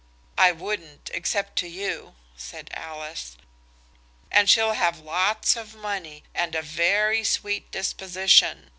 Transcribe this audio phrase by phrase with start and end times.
[0.39, 3.37] "I wouldn't, except to you," said Alice,
[4.31, 8.69] "and she'll have lots of money and a very sweet disposition.